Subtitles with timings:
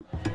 [0.00, 0.27] you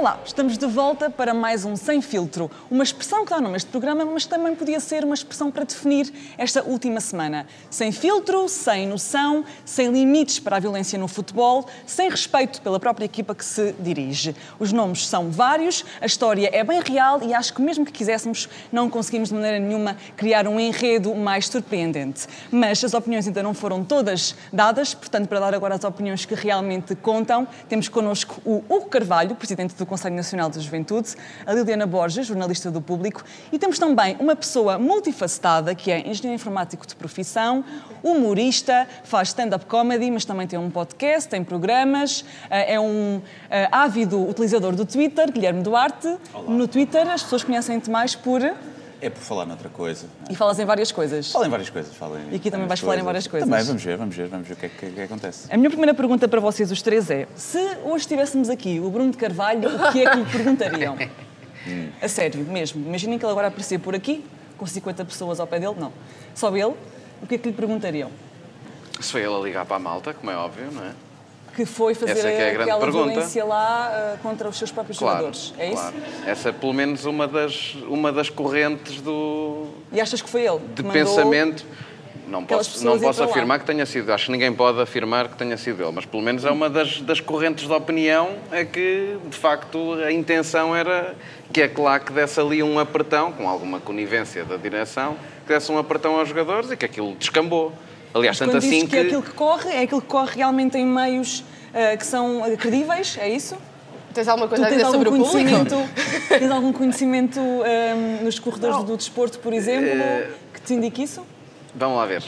[0.00, 3.56] Olá, estamos de volta para mais um Sem Filtro, uma expressão que dá nome a
[3.58, 7.46] este programa, mas também podia ser uma expressão para definir esta última semana.
[7.68, 13.04] Sem filtro, sem noção, sem limites para a violência no futebol, sem respeito pela própria
[13.04, 14.34] equipa que se dirige.
[14.58, 18.48] Os nomes são vários, a história é bem real e acho que mesmo que quiséssemos,
[18.72, 22.26] não conseguimos de maneira nenhuma criar um enredo mais surpreendente.
[22.50, 26.34] Mas as opiniões ainda não foram todas dadas, portanto, para dar agora as opiniões que
[26.34, 31.84] realmente contam, temos connosco o Hugo Carvalho, presidente do Conselho Nacional da Juventude, a Liliana
[31.84, 36.94] Borges, jornalista do Público, e temos também uma pessoa multifacetada, que é engenheiro informático de
[36.94, 37.64] profissão,
[38.02, 43.68] humorista, faz stand-up comedy, mas também tem um podcast, tem programas, eh, é um eh,
[43.72, 46.16] ávido utilizador do Twitter, Guilherme Duarte.
[46.32, 46.48] Olá.
[46.48, 48.40] No Twitter as pessoas conhecem-te mais por...
[49.02, 50.06] É por falar noutra coisa.
[50.28, 51.32] E falas em várias coisas.
[51.32, 51.94] Fala em várias coisas.
[51.94, 53.48] Fala em E aqui também vais várias falar em várias coisas.
[53.48, 55.48] Também, vamos ver, vamos ver, vamos ver o que é que, que acontece.
[55.50, 59.10] A minha primeira pergunta para vocês, os três, é: se hoje tivéssemos aqui o Bruno
[59.10, 60.96] de Carvalho, o que é que lhe perguntariam?
[62.00, 62.82] A sério, mesmo.
[62.86, 64.24] Imaginem que ele agora aparecia por aqui,
[64.56, 65.92] com 50 pessoas ao pé dele, não.
[66.34, 66.74] Só ele,
[67.22, 68.10] o que é que lhe perguntariam?
[68.98, 70.92] Se foi ele a ligar para a malta, como é óbvio, não é?
[71.54, 73.08] Que foi fazer é é a aquela pergunta.
[73.10, 75.52] violência lá ah, contra os seus próprios jogadores.
[75.58, 75.76] É isso?
[75.76, 75.96] claro.
[76.26, 80.60] Essa é pelo menos uma das, uma das correntes do, E achas que foi ele?
[80.74, 81.64] de pensamento.
[82.30, 83.26] Não posso, não posso lá?
[83.28, 84.12] afirmar que tenha sido.
[84.12, 87.00] Acho que ninguém pode afirmar que tenha sido ele, mas pelo menos é uma das,
[87.00, 91.16] das correntes de opinião é que, de facto, a intenção era
[91.52, 95.72] que é claro que desse ali um apertão, com alguma conivência da direção, que desse
[95.72, 97.72] um apertão aos jogadores e que aquilo descambou.
[98.14, 100.84] Aliás, Mas tanto assim que é aquilo que corre, é aquilo que corre realmente em
[100.86, 103.56] meios ah, que são ah, credíveis, é isso?
[104.12, 105.32] Tens alguma Tu coisa a tens dizer algum sobre o público?
[105.32, 105.90] conhecimento,
[106.28, 111.22] tens algum conhecimento ahm, nos corredores do desporto, por exemplo, Eh, que te indique isso?
[111.74, 112.22] Vamos lá ver.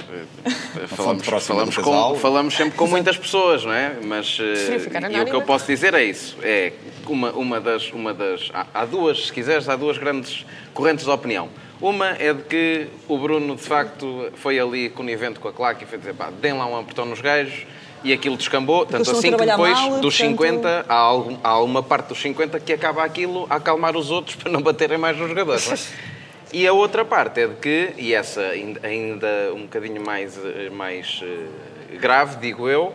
[0.88, 3.96] Falamos, falamos, com- falamos sempre com muitas pessoas, não é?
[4.04, 6.36] Mas eh, e o que eu posso dizer é isso.
[6.42, 6.72] É
[7.06, 7.90] uma, uma das.
[7.92, 11.48] Uma das há, há duas, se quiseres, há duas grandes correntes de opinião.
[11.80, 15.86] Uma é de que o Bruno, de facto, foi ali conivente com a claque e
[15.88, 17.66] foi dizer, pá, deem lá um apertão nos gajos
[18.04, 18.86] e aquilo descambou.
[18.86, 22.06] Tanto estão a assim que depois, mal, dos portanto- 50, há, algum- há uma parte
[22.10, 25.92] dos 50 que acaba aquilo a acalmar os outros para não baterem mais nos jogadores.
[26.52, 28.42] E a outra parte é de que, e essa
[28.82, 32.92] ainda- um bocadinho mais, eh, mais eh, grave, digo eu,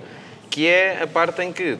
[0.49, 1.77] que é a parte em que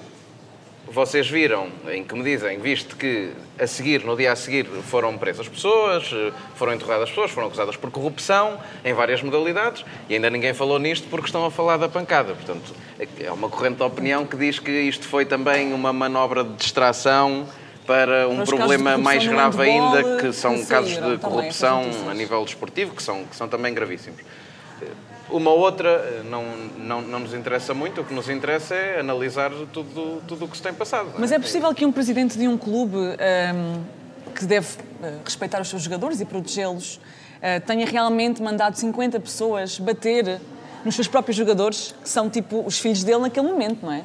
[0.87, 3.29] vocês viram, em que me dizem, visto que
[3.59, 7.75] a seguir, no dia a seguir, foram presas pessoas, eh, foram interrogadas pessoas, foram acusadas
[7.75, 11.87] por corrupção em várias modalidades e ainda ninguém falou nisto porque estão a falar da
[11.87, 12.33] pancada.
[12.33, 12.73] Portanto,
[13.19, 17.45] é uma corrente de opinião que diz que isto foi também uma manobra de distração
[17.87, 22.43] para um problema mais grave ainda, que são que casos de também, corrupção a nível
[22.43, 24.19] desportivo, que são, que são também gravíssimos.
[25.29, 26.43] Uma outra eh, não,
[26.77, 30.55] não, não nos interessa muito, o que nos interessa é analisar tudo, tudo o que
[30.55, 31.09] se tem passado.
[31.11, 33.81] não Mas é possível que um presidente de um clube ahm,
[34.33, 34.67] que deve
[35.03, 36.99] ah, respeitar os seus jogadores e protegê-los
[37.67, 40.41] tenha realmente mandado 50 pessoas bater
[40.87, 44.03] nos seus próprios jogadores, que são tipo os filhos dele naquele momento, não é?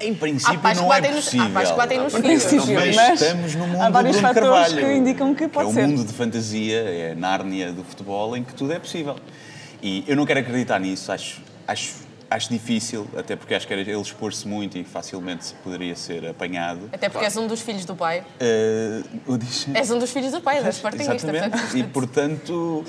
[0.00, 1.50] Em princípio Há pais não é nos- há possível.
[1.50, 2.68] pais que batem nos filhos.
[2.68, 5.84] Mas mas estamos no mundo há vários fatores Carvalho, que indicam que pode é ser.
[5.84, 9.16] um mundo de fantasia, é a Nárnia do futebol em que tudo é possível.
[9.82, 11.94] E eu não quero acreditar nisso, acho, acho,
[12.30, 16.26] acho difícil, até porque acho que era ele expor-se muito e facilmente se poderia ser
[16.26, 16.88] apanhado.
[16.92, 18.24] Até porque és um dos filhos do pai.
[18.40, 21.14] Eh, o diz- És um dos filhos do pai, da Sportingista.
[21.30, 21.50] Exatamente.
[21.50, 22.84] portanto, E portanto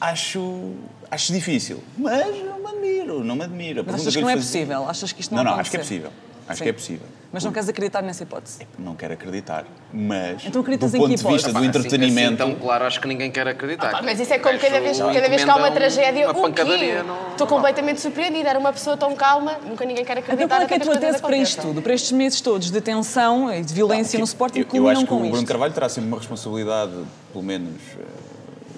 [0.00, 0.72] acho,
[1.10, 1.82] acho difícil.
[1.96, 3.82] Mas não me admiro, não me admiro.
[3.86, 4.88] Mas achas eu que não é fazia- possível?
[4.88, 6.10] Achas que isto não Não, não, vai acho que é possível.
[6.46, 6.64] Acho Sim.
[6.64, 7.06] que é possível.
[7.32, 8.68] Mas não queres acreditar nessa hipótese?
[8.78, 12.42] Não quero acreditar, mas Então acreditas do em ponto que de vista do Assim- entretenimento,
[12.42, 13.90] Assim, então, claro, acho que ninguém quer acreditar.
[13.90, 16.24] Pá, mas isso é como cada vez, cada vez que há uma um- tragédia.
[16.26, 16.40] uma o quê?
[16.42, 18.50] pancadaria no- Estou completamente surpreendida.
[18.50, 20.48] Era uma pessoa tão calma, nunca ninguém quer Então acreditar.
[20.56, 21.80] qual é que é a tua tese para isto tudo?
[21.80, 25.18] Para estes meses todos de tensão e de violência no Sporting eu, acho que o
[25.20, 25.46] Bruno?
[25.46, 26.92] Carvalho terá sempre uma responsabilidade,
[27.32, 28.02] pelo menos eh,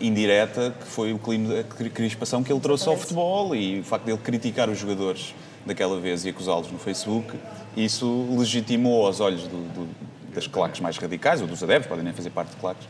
[0.01, 4.05] indireta, que foi o clima de crispação que ele trouxe ao futebol e o facto
[4.05, 5.35] de ele criticar os jogadores
[5.65, 7.35] daquela vez e acusá-los no Facebook,
[7.77, 9.89] isso legitimou aos olhos do- do-
[10.35, 12.87] das claques mais radicais, ou dos adeptos, podem nem fazer parte de claques,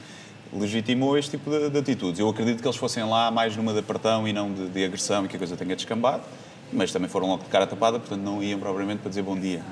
[0.52, 2.18] legitimou este tipo de, de atitudes.
[2.20, 5.24] Eu acredito que eles fossem lá mais numa de apertão e não de, de agressão
[5.24, 6.22] e que a coisa tenha descambado,
[6.72, 9.62] mas também foram logo de cara tapada, portanto não iam propriamente para dizer bom dia.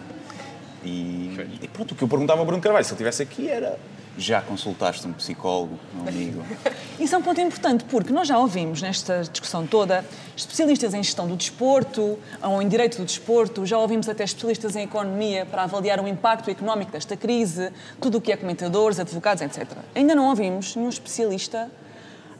[0.84, 1.30] E,
[1.62, 3.78] e pronto, o que eu perguntava ao Bruno Carvalho, se ele estivesse aqui, era
[4.16, 6.42] já consultaste um psicólogo, um amigo?
[7.00, 10.04] Isso é um ponto importante, porque nós já ouvimos nesta discussão toda
[10.36, 14.82] especialistas em gestão do desporto ou em direito do desporto, já ouvimos até especialistas em
[14.84, 17.70] economia para avaliar o impacto económico desta crise,
[18.00, 19.66] tudo o que é comentadores, advogados, etc.
[19.94, 21.70] Ainda não ouvimos nenhum especialista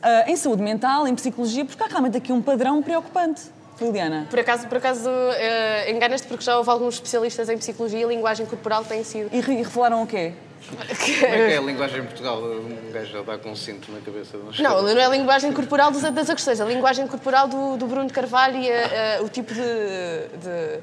[0.03, 3.43] ah, em saúde mental, em psicologia, porque há realmente aqui um padrão preocupante.
[3.81, 4.29] Liliana.
[4.31, 8.47] Por acaso, por acaso eh, enganas-te porque já houve alguns especialistas em psicologia e linguagem
[8.47, 9.29] corporal que têm sido.
[9.35, 10.33] E re- revelaram o quê?
[10.69, 12.39] Como é que é a linguagem em Portugal?
[12.43, 14.37] Um gajo já dá com um cinto na cabeça.
[14.39, 17.77] de um Não, não é a linguagem corporal dos, das agressões, a linguagem corporal do,
[17.77, 20.81] do Bruno de Carvalho e a- a- o tipo de, de,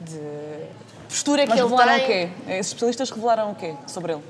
[0.00, 0.20] de
[1.08, 2.04] postura Mas que ele revelaram tem.
[2.04, 2.28] o quê?
[2.52, 4.22] Esses especialistas revelaram o quê sobre ele?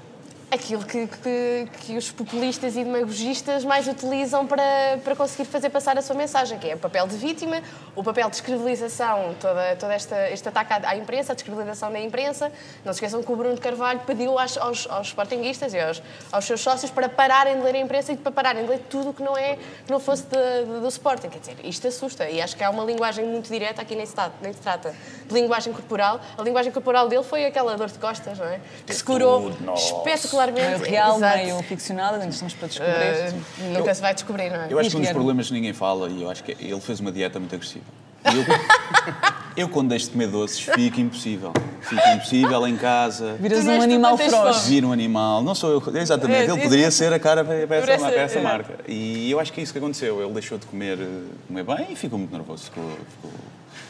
[0.53, 5.97] Aquilo que, que, que os populistas e demagogistas mais utilizam para, para conseguir fazer passar
[5.97, 7.63] a sua mensagem, que é o papel de vítima,
[7.95, 12.01] o papel de descredibilização, toda, toda esta, este ataque à, à imprensa, a descredibilização da
[12.01, 12.51] imprensa.
[12.85, 16.03] Não se esqueçam que o Bruno de Carvalho pediu aos, aos, aos sportinguistas e aos,
[16.33, 19.11] aos seus sócios para pararem de ler a imprensa e para pararem de ler tudo
[19.11, 19.55] o que não, é,
[19.87, 21.29] que não fosse de- de- do Sporting.
[21.29, 24.15] Quer dizer, isto assusta e acho que há uma linguagem muito direta aqui nem se,
[24.17, 24.93] trata, nem se trata
[25.27, 26.21] de linguagem corporal.
[26.37, 28.59] A linguagem corporal dele foi aquela dor de costas, não é?
[28.85, 31.37] Que se curou tudo Meio real, Exato.
[31.39, 32.93] meio ficcionado, ainda estamos para descobrir.
[32.93, 33.33] Eh,
[33.73, 34.67] nunca se vai descobrir, não é?
[34.71, 37.01] Eu acho que um dos problemas que ninguém fala, e eu acho que ele fez
[37.01, 37.85] uma dieta muito agressiva.
[38.25, 41.53] E Eu, eu quando deixo de comer doces, fico impossível.
[41.81, 43.37] Fico impossível em casa.
[43.41, 44.57] Viras um animal feroz.
[44.59, 44.69] fome.
[44.69, 47.77] Vir um animal, não sou eu, exatamente, É, ele poderia ser a cara para, para
[47.77, 48.43] essa, para essa é.
[48.43, 48.75] marca.
[48.87, 50.23] E eu acho que é isso que aconteceu.
[50.23, 52.65] Ele deixou de comer, eh, comer bem e ficou muito nervoso.
[52.65, 53.31] Ficou, ficou...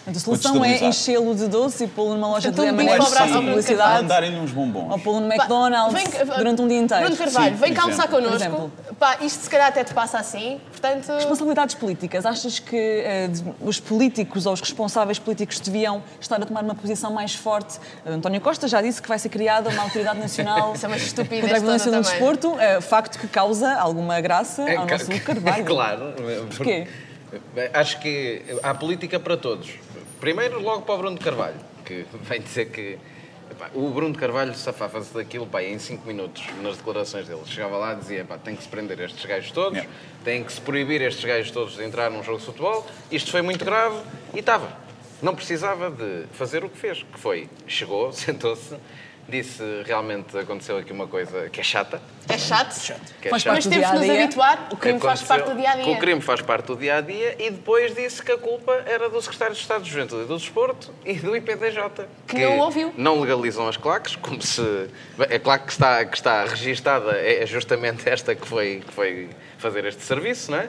[0.06, 3.06] A solução é enchê-lo de doce e pô-lo numa loja de Portanto, um M&M's ao
[3.36, 4.02] ao Bruno publicidade.
[4.02, 4.90] Mandarem-lhe uns bombons.
[4.92, 7.02] Ou pô-lo no Pá, McDonald's vem- durante um dia inteiro.
[7.04, 7.74] Bruno Carvalho, Sim, vem.
[7.74, 8.72] Por connosco.
[8.98, 10.58] Pá, isto se calhar até te passa assim.
[10.70, 12.24] Portanto, Responsabilidades políticas.
[12.24, 16.74] Achas que eh, de- os políticos ou os responsáveis políticos deviam estar a tomar uma
[16.74, 17.78] posição mais forte?
[18.06, 21.42] António Costa já disse que vai ser criada uma autoridade nacional Isso é uma estupidez
[21.42, 22.10] contra a violência também.
[22.10, 25.64] desporto, eh, facto que causa alguma graça ao ca- nosso Carvalho.
[25.66, 26.14] claro.
[26.56, 26.88] Porquê?
[27.54, 29.70] Bem, Acho que há política para todos.
[30.20, 32.98] Primeiro, logo para o Bruno de Carvalho, que vem dizer que.
[33.50, 37.40] epá, o Bruno de Carvalho safava-se daquilo pá, em 5 minutos nas declarações dele.
[37.46, 39.90] Chegava lá e dizia: pá, tem que se prender estes gajos todos, Yeah.
[40.22, 42.86] tem que se proibir estes gajos todos de entrar num jogo de futebol.
[43.10, 43.96] Isto foi muito grave
[44.34, 44.70] e estava.
[45.22, 48.76] Não precisava de fazer o que fez, que foi: chegou, sentou-se,
[49.28, 52.00] disse realmente aconteceu aqui uma coisa que é chata.
[52.28, 52.74] é chato.
[53.20, 53.54] Que é Faz chata.
[53.54, 54.24] Mas parte do temos que nos dia-a-dia.
[54.24, 54.68] habituar.
[54.72, 57.00] O crime faz parte do dia a que O crime faz parte do dia a
[57.00, 60.26] dia e depois disse que a culpa era do secretário de Estado de Juventude e
[60.26, 62.06] do Desporto e do IPDJ.
[62.26, 62.92] Que não ouviu.
[62.96, 64.88] Não legalizam as claques, como se.
[65.18, 69.28] A claque que está, que está registada é justamente esta que foi, que foi
[69.58, 70.68] fazer este serviço, não é?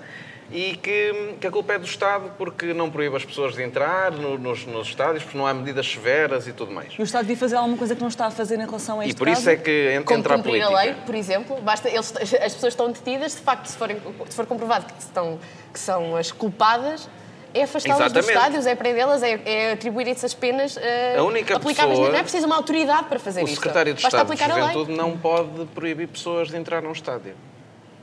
[0.54, 4.12] E que, que a culpa é do Estado porque não proíbe as pessoas de entrar
[4.12, 6.94] no- nos, nos estádios, porque não há medidas severas e tudo mais.
[6.98, 9.06] E o Estado devia fazer alguma coisa que não está a fazer em relação a
[9.06, 9.40] E este por caso?
[9.40, 10.66] isso é que entra a política.
[10.68, 11.62] a lei, por exemplo.
[11.62, 13.98] Basta, eles, as pessoas estão detidas, de facto, se, forem,
[14.30, 15.40] se for comprovado que, estão,
[15.72, 17.08] que são as culpadas,
[17.54, 21.98] é afastá-las dos estádios, é prendê-las, é, é atribuir-se as penas eh, A única aplicáveis.
[21.98, 23.56] pessoa- Não é preciso uma autoridade para fazer O isto.
[23.56, 24.74] secretário de Basta Estado de aplicar a lei.
[24.74, 27.36] Juventude não pode proibir pessoas de entrar num estádio.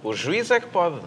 [0.03, 1.00] O juiz é que pode.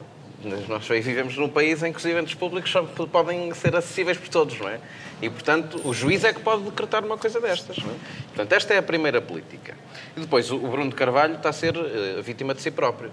[0.67, 4.59] Nós vivemos num país em que os eventos públicos só podem ser acessíveis por todos,
[4.59, 4.79] não é?
[5.21, 7.95] E, portanto, o juiz é que pode decretar uma coisa destas, não é?
[8.27, 9.75] Portanto, esta é a primeira política.
[10.17, 13.11] E depois, o Bruno de Carvalho está a ser eh, vítima de si próprio.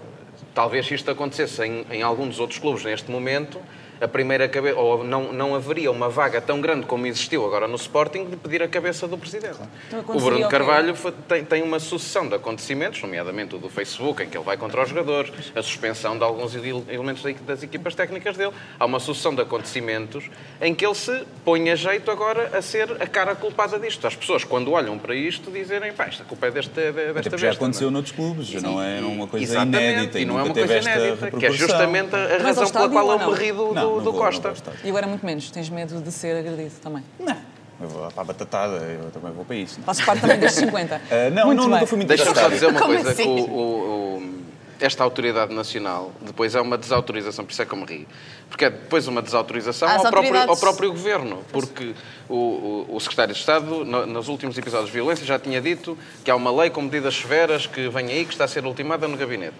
[0.55, 3.59] Talvez isto acontecesse em, em algum dos outros clubes neste momento,
[4.01, 7.75] a primeira cabeça, ou não, não haveria uma vaga tão grande como existiu agora no
[7.75, 9.57] Sporting de pedir a cabeça do presidente.
[9.87, 10.49] Então o Bruno o?
[10.49, 14.43] Carvalho foi- tem, tem uma sucessão de acontecimentos, nomeadamente o do Facebook, em que ele
[14.45, 18.51] vai contra os jogadores, a suspensão de alguns ele- elementos da- das equipas técnicas dele.
[18.79, 20.29] Há uma sucessão de acontecimentos
[20.61, 24.05] em que ele se põe a jeito agora a ser a cara culpada disto.
[24.07, 27.13] As pessoas, quando olham para isto, dizerem, pá, esta culpa é deste, de- Até desta
[27.29, 27.93] porque já besta, aconteceu não é?
[27.93, 30.99] noutros clubes, não é uma coisa Exatamente, inédita e não é uma teve coisa esta
[31.01, 33.31] inédita, que é justamente a razão pela qual ou eu não?
[33.31, 34.53] me ri do, do, do vou, Costa.
[34.83, 37.03] E agora muito menos, tens medo de ser agredido também.
[37.19, 37.37] Não,
[37.81, 39.77] eu vou para a batatada, eu também vou para isso.
[39.79, 39.85] não.
[39.85, 40.95] Fazes parte também destes 50.
[41.09, 41.73] Ah, não, muito não, bem.
[41.75, 43.23] nunca fui muito Deixa-me só dizer uma Como coisa, assim?
[43.23, 44.39] que o- o- o-
[44.81, 48.07] esta autoridade nacional depois é uma desautorização, por isso é que eu me ri,
[48.49, 51.93] porque é depois uma desautorização ao próprio, ao próprio governo, porque
[52.29, 55.97] o, o- o secretário de Estado, no- nos últimos episódios de violência, já tinha dito
[56.23, 59.05] que há uma lei com medidas severas que vem aí, que está a ser ultimada
[59.05, 59.57] no gabinete.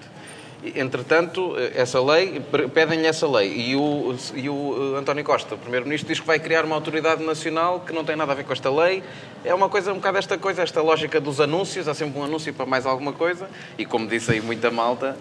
[0.75, 2.41] Entretanto, essa lei,
[2.73, 3.53] pedem-lhe essa lei.
[3.55, 7.23] E o, e o eh, António Costa, o Primeiro-Ministro, diz que vai criar uma autoridade
[7.23, 9.01] nacional que não tem nada a ver com esta lei.
[9.45, 11.87] É uma coisa, um bocado esta coisa, esta lógica dos anúncios.
[11.87, 13.49] Há sempre um anúncio para mais alguma coisa.
[13.77, 15.17] E como disse aí muita malta,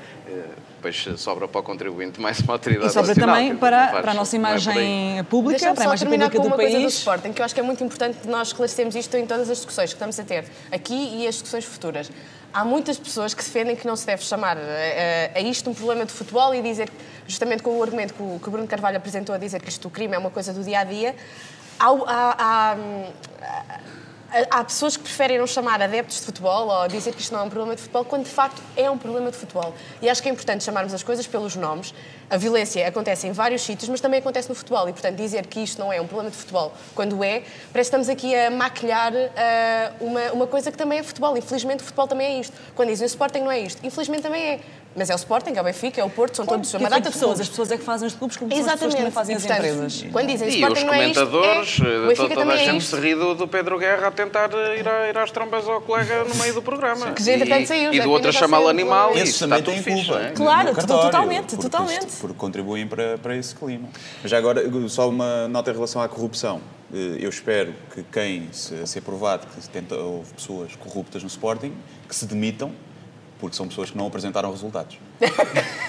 [0.76, 3.35] depois sobra para o contribuinte mais uma autoridade E sobra nacional.
[3.37, 6.37] também para, faz- para a nossa é imagem pública, Deixa-me para a imagem terminar pública
[6.38, 6.94] com do uma coisa do país.
[6.99, 9.56] Sporting, que eu acho que é muito importante que nós esclarecemos isto em todas as
[9.58, 12.11] discussões que estamos a ter, aqui e as discussões futuras.
[12.52, 15.75] Há muitas pessoas que defendem que não se deve chamar a, a- a isto um
[15.75, 16.88] problema de futebol e dizer,
[17.26, 19.82] justamente com o argumento que o, que o Bruno Carvalho apresentou, a dizer que isto
[19.82, 21.14] do crime é uma coisa do dia a dia.
[21.80, 23.04] Há, há- há, hum,
[24.50, 27.44] há pessoas que preferem não chamar adeptos de futebol ou dizer que isto não é
[27.44, 29.75] um problema de futebol, quando de facto é um problema de futebol.
[30.02, 31.94] E acho que é importante chamarmos as coisas pelos nomes.
[32.28, 34.87] A violência acontece em vários sítios, mas também acontece no futebol.
[34.88, 37.42] E, portanto, dizer que isto não é um problema de futebol quando é,
[37.73, 41.37] parece que estamos aqui a maquilhar uh, uma, uma coisa que também é futebol.
[41.37, 42.54] Infelizmente, o futebol também é isto.
[42.75, 43.85] Quando dizem o Sporting não é isto.
[43.85, 44.61] Infelizmente também é.
[44.97, 47.11] Mas é o Sporting, é o Benfica, é o Porto, são todos uma data de
[47.11, 47.40] pessoas.
[47.40, 49.61] As pessoas é que fazem os clubes, como são as pessoas que fazem e, portanto,
[49.61, 50.04] as empresas.
[50.12, 52.80] Quando dizem e Sporting os não é isto, comentadores, é, toda, toda a gente é
[52.80, 56.25] se ri do, do, Pedro Guerra a tentar ir, a, ir às trombas ao colega
[56.25, 57.12] no meio do programa.
[57.12, 57.92] Que gente até saiu.
[57.92, 59.16] E do outro a chamá-lo animal.
[59.16, 60.21] E isso também tem culpa.
[60.21, 60.30] É?
[60.33, 62.16] Claro, totalmente, totalmente.
[62.21, 63.88] Porque contribuem para, para esse clima.
[64.23, 66.61] Mas já agora, só uma nota em relação à corrupção.
[66.92, 71.73] Eh, eu espero que quem se, se aprovado que tenta, houve pessoas corruptas no Sporting,
[72.09, 72.73] que se demitam,
[73.38, 74.99] porque são pessoas que não apresentaram resultados.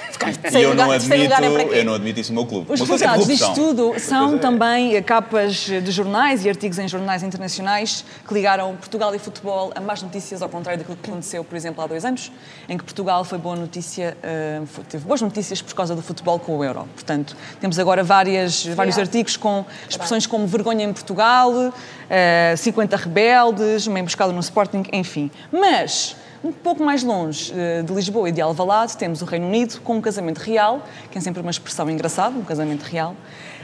[0.51, 2.71] e eu não, admito, é eu não admito isso no meu clube.
[2.71, 8.33] Os resultados disto tudo são também capas de jornais e artigos em jornais internacionais que
[8.33, 11.87] ligaram Portugal e futebol a más notícias, ao contrário daquilo que aconteceu, por exemplo, há
[11.87, 12.31] dois anos,
[12.67, 16.57] em que Portugal foi boa notícia, uh, teve boas notícias por causa do futebol com
[16.57, 16.87] o Euro.
[16.93, 21.73] Portanto, temos agora várias, vários artigos com expressões como vergonha em Portugal, uh,
[22.09, 25.31] eh, 50 rebeldes, uma emboscada no Sporting, enfim.
[25.51, 29.81] Mas um pouco mais longe eh, de Lisboa e de Alvalade temos o Reino Unido
[29.81, 30.81] com um casamento real,
[31.11, 33.15] que é sempre uma expressão engraçada, um casamento real,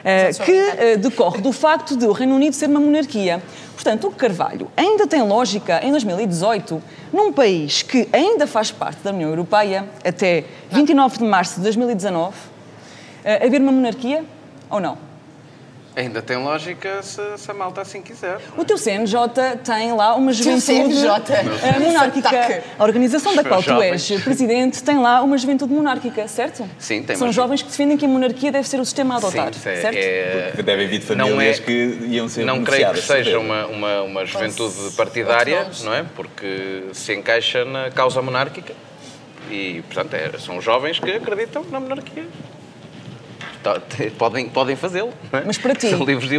[0.03, 3.41] eh, que eh, decorre do facto de o Reino Unido ser uma monarquia.
[3.74, 6.82] Portanto, o Carvalho ainda tem lógica em 2018,
[7.13, 12.36] num país que ainda faz parte da União Europeia até 29 de março de 2019,
[13.41, 14.24] haver uma monarquia
[14.70, 15.05] ou não?
[15.96, 18.40] Ainda tem lógica se, se, a malta assim quiser.
[18.58, 19.18] O teu CNJ
[19.64, 22.64] tem lá uma juventude uh, monárquica.
[22.78, 26.70] A organização da qual tu és presidente tem lá uma juventude monárquica, certo?
[26.78, 27.16] Sim, tem.
[27.16, 29.75] São jovens que defendem que a monarquia deve ser o sistema a adotar, Sim, é,
[29.82, 29.98] certo?
[29.98, 30.48] É...
[30.48, 34.02] Porque devem vir de famílias é, que iam ser Não creio que seja uma, uma,
[34.02, 36.06] uma juventude partidária, não é?
[36.16, 38.74] Porque se encaixa na causa monárquica
[39.50, 42.25] e, portanto, é, são jovens que acreditam na monarquia.
[43.66, 43.82] Tá,
[44.16, 45.12] podem, podem fazê-lo.
[45.34, 45.42] É?
[45.44, 45.90] Mas para ti,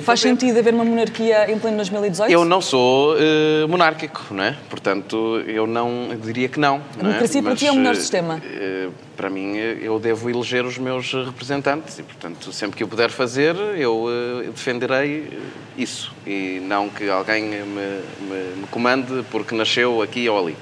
[0.01, 2.31] faz sentido haver uma monarquia em pleno 2018?
[2.31, 4.57] Eu não sou uh, monárquico, não é?
[4.71, 6.81] Portanto, eu não eu diria que não.
[6.95, 7.43] A democracia é?
[7.43, 8.37] para ti é o melhor sistema?
[8.37, 13.11] Uh, para mim, eu devo eleger os meus representantes e, portanto, sempre que eu puder
[13.11, 15.29] fazer, eu uh, defenderei
[15.77, 20.57] isso e não que alguém me, me, me comande porque nasceu aqui ou ali.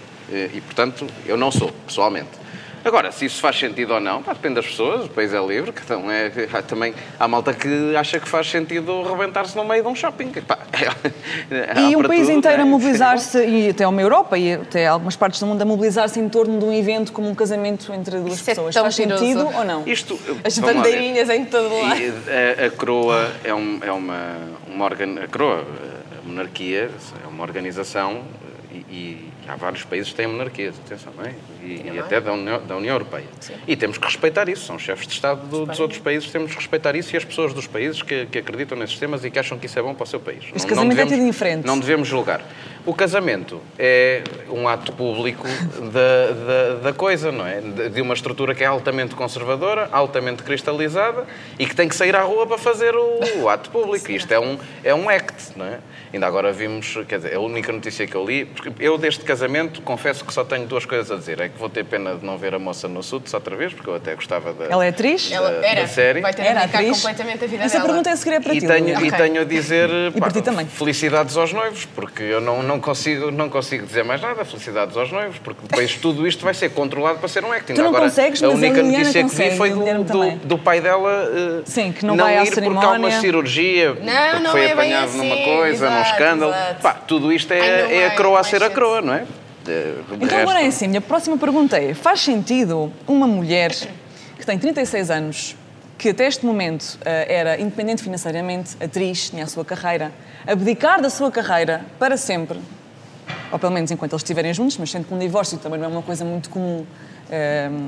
[0.55, 2.44] E, portanto, eu não sou, pessoalmente.
[2.85, 5.73] Agora, se isso faz sentido ou não, pá, depende das pessoas, o país é livre,
[5.83, 9.89] então é, há, também há malta que acha que faz sentido rebentar-se no meio de
[9.89, 10.31] um shopping.
[10.47, 10.59] Pá,
[11.51, 12.63] é, e um país tudo, inteiro é?
[12.63, 16.29] a mobilizar-se, e até uma Europa e até algumas partes do mundo a mobilizar-se em
[16.29, 18.77] torno de um evento como um casamento entre duas Isso é pessoas.
[18.77, 19.87] É faz sentido ou não?
[19.87, 22.01] Isto, As bandeirinhas em todo lado.
[22.29, 24.37] A, a coroa é, um, é uma,
[24.69, 25.23] uma organ...
[25.23, 25.65] a coroa,
[26.19, 26.91] a monarquia
[27.25, 28.23] é uma organização
[28.71, 31.35] e, e há vários países que têm monarquias, atenção, não é?
[31.63, 33.27] E, e até da União, da União Europeia.
[33.41, 33.55] Sim.
[33.67, 36.57] E temos que respeitar isso, são chefes de Estado do, dos outros países, temos que
[36.57, 39.59] respeitar isso e as pessoas dos países que, que, acreditam nesses temas e que acham
[39.59, 40.45] que isso é bom para o seu país.
[40.45, 41.67] Este não, casamento não devemos, é diferente.
[41.67, 42.43] Não devemos julgar.
[42.87, 45.47] O casamento é um ato público
[45.93, 47.61] da, da, da coisa, não é?
[47.61, 51.27] De, de, uma estrutura que é altamente conservadora, altamente cristalizada
[51.59, 54.11] e que tem que sair à rua para fazer o, o ato público.
[54.13, 55.79] Isto é um, é um act, não é?
[56.13, 59.34] Ainda agora vimos, quer dizer, a única notícia que eu li, porque eu deste casamento
[59.85, 61.41] confesso que só tenho duas coisas a dizer.
[61.41, 63.89] É que vou ter pena de não ver a moça no Suits outra vez, porque
[63.89, 65.31] eu até gostava da, Ela é atriz?
[65.31, 65.81] Da, Ela era.
[65.83, 66.21] da série.
[66.21, 66.97] Vai ter era atriz.
[66.97, 67.89] completamente a vida Essa dela.
[67.89, 68.67] pergunta é segredo para e ti.
[68.67, 69.09] Tenho, okay.
[69.09, 70.67] E tenho a dizer e pá, ti também.
[70.67, 74.45] felicidades aos noivos, porque eu não, não, consigo, não consigo dizer mais nada.
[74.45, 77.75] Felicidades aos noivos, porque depois tudo isto vai ser controlado para ser um acting.
[77.75, 80.59] Tu não Agora, consegues, a única a notícia consegue, que vi foi do, do, do,
[80.59, 82.89] pai dela uh, Sim, que não, não vai ir à porque cerimónia.
[82.89, 86.55] há uma cirurgia, não, porque não foi é apanhado assim, numa coisa, exato, num escândalo.
[86.83, 89.24] Pá, tudo isto é, é a coroa a ser a coroa, não é?
[90.21, 93.73] Então agora é assim, minha próxima pergunta é, faz sentido uma mulher
[94.39, 95.57] que tem 36 anos,
[95.97, 100.13] que até este momento era independente financeiramente, atriz, tinha a sua carreira,
[100.47, 102.59] abdicar da sua carreira para sempre,
[103.51, 105.91] ou pelo menos enquanto eles estiverem juntos, mas sendo que um divórcio também não é
[105.91, 106.85] uma coisa muito comum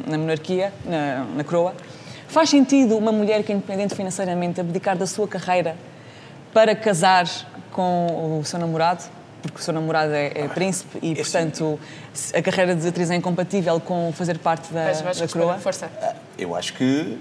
[0.07, 1.75] na monarquia, na, na coroa,
[2.29, 5.77] faz sentido uma mulher que é independente financeiramente abdicar da sua carreira
[6.53, 7.27] para casar
[7.71, 9.05] com o seu namorado?
[9.47, 11.79] Porque o seu namorado é, é príncipe e, portanto,
[12.35, 15.59] a carreira de atriz é incompatível com fazer parte da, da coroa?
[15.59, 15.91] Força.
[16.39, 17.19] Eu acho que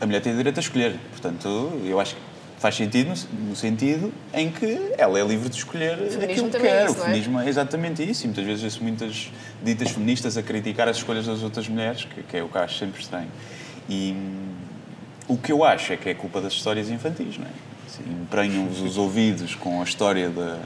[0.00, 0.98] a mulher tem direito a escolher.
[1.10, 2.20] Portanto, eu acho que
[2.58, 6.66] faz sentido no, sentido em que ela é livre de escolher aquilo que quer.
[6.66, 7.46] É isso, o feminismo é?
[7.46, 7.48] é?
[7.48, 8.24] exatamente isso.
[8.24, 9.30] E muitas vezes há muitas
[9.62, 12.78] ditas feministas a criticar as escolhas das outras mulheres, que, que é o que acho
[12.78, 13.30] sempre estranho.
[13.88, 14.48] E hum,
[15.28, 17.50] o que eu acho é que é culpa das histórias infantis, não é?
[17.86, 20.58] Assim, Emprenham-vos os ouvidos com a história da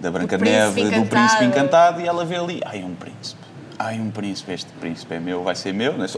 [0.00, 1.08] da Branca príncipe Neve, do encantado.
[1.08, 3.40] príncipe encantado, e ela vê ali, ai, um príncipe.
[3.78, 5.94] Ai, um príncipe, este príncipe é meu, vai ser meu.
[5.96, 6.08] Não é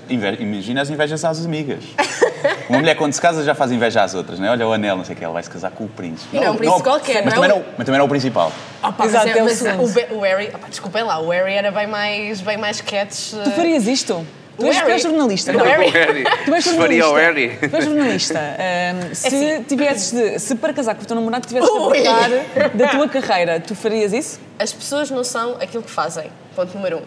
[0.41, 1.85] Imagina as invejas às amigas.
[2.69, 4.51] Uma mulher, quando se casa, já faz inveja às outras, não é?
[4.51, 6.37] Olha o anel, não sei o que, ela vai se casar com o príncipe.
[6.37, 8.05] E não é um príncipe qualquer, mas, não é também o- não, mas também não
[8.05, 8.51] é o principal.
[8.83, 11.71] Opa, Exato, mas, é- o mas o, o Harry, opa, desculpem lá, o Harry era
[11.71, 13.37] bem mais, bem mais sketches.
[13.45, 14.27] Tu farias isto?
[14.59, 15.65] Tu O és, és jornalista, O não?
[15.65, 15.87] Harry.
[15.87, 16.25] O Harry.
[16.45, 17.69] Tu és o jornalista.
[17.69, 18.39] Tu és jornalista.
[18.39, 19.63] Ahm, se assim.
[19.65, 22.31] tivesses de, se para casar com o teu namorado tivesses de abdicar
[22.75, 24.39] da tua carreira, tu farias isso?
[24.59, 27.03] As pessoas não são aquilo que fazem, ponto número um.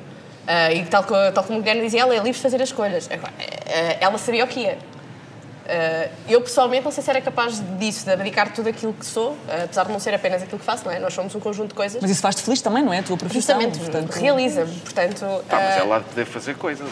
[0.48, 3.10] Ah, e tal, tal como a Guilherme dizia, ela é livre de fazer as escolhas.
[3.12, 4.78] Ah, ela sabia o que ia.
[5.68, 9.36] Ah, eu pessoalmente não sei se era capaz disso, de abdicar tudo aquilo que sou,
[9.50, 11.00] ah, apesar de não ser apenas aquilo que faço, não é?
[11.00, 12.00] Nós somos um conjunto de coisas.
[12.02, 13.00] Mas isso faz-te feliz também, não é?
[13.00, 13.60] A tua profissão.
[13.60, 14.72] Justamente, portanto, realiza-me.
[14.82, 16.88] Portanto, Pá, mas ah, ela há de poder fazer coisas.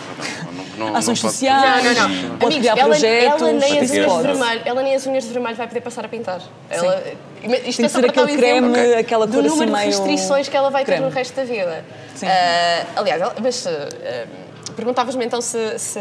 [0.46, 1.84] Não, não, não, Ações não pode- sociais.
[1.84, 2.38] Não, não, não.
[2.39, 3.42] Pode Amigos, criar ela, projetos.
[3.42, 4.24] ela nem as unhas de pode.
[4.27, 6.42] vermelho, ela nem as unhas de vermelho vai poder passar a pintar.
[6.70, 7.03] Ela,
[7.65, 9.65] isto Tem é só ser para dar um aquele creme, exemplo aquela do assim número
[9.68, 11.06] de meio restrições que ela vai ter creme.
[11.08, 11.86] no resto da vida.
[12.15, 12.25] Sim.
[12.27, 13.68] Ah, aliás, ela- mas
[14.75, 16.00] perguntavas-me então se, se,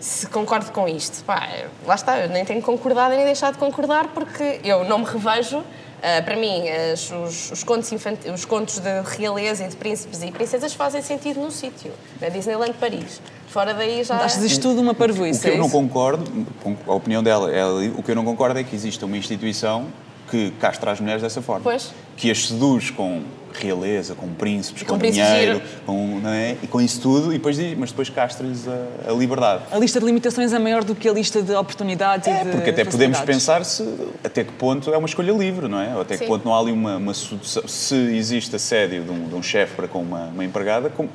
[0.00, 1.24] se concordo com isto.
[1.24, 1.48] Pá,
[1.86, 5.62] lá está, eu nem tenho concordado nem deixado de concordar porque eu não me revejo.
[6.00, 10.22] Ah, para mim, as- os, os contos infantis, os contos de realeza e de príncipes
[10.22, 11.90] e princesas fazem sentido no sítio,
[12.20, 13.20] na Disneyland Paris.
[13.48, 14.14] Fora daí já.
[14.16, 15.40] Achas isto tudo uma O parvoíce?
[15.40, 16.46] que eu é não concordo,
[16.86, 19.86] a opinião dela, ela- o que eu não concordo é que exista uma instituição
[20.30, 21.62] que castra as mulheres dessa forma.
[21.62, 21.92] Pois.
[22.16, 23.22] Que as seduz com
[23.54, 25.62] realeza, com príncipes, com, com dinheiro, giro.
[25.84, 26.56] com, não é?
[26.62, 29.64] e com isso tudo, e depois diz, mas depois castra-lhes a, a liberdade.
[29.72, 32.50] A lista de limitações é maior do que a lista de oportunidades É, e de
[32.50, 33.82] porque até podemos pensar se
[34.22, 35.92] até que ponto é uma escolha livre, não é?
[35.94, 36.28] Ou até que Sim.
[36.30, 37.66] ponto não há ali uma, uma sedução.
[37.66, 41.08] Se existe assédio de um, de um chefe para com uma, uma empregada, como-